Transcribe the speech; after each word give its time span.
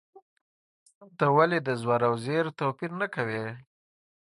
ته 1.17 1.25
ولې 1.35 1.59
د 1.63 1.69
زور 1.81 2.01
او 2.09 2.13
زېر 2.25 2.45
توپیر 2.59 2.91
نه 3.01 3.07
کوې؟ 3.15 3.45